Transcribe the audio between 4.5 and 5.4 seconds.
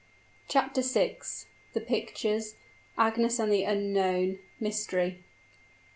MYSTERY.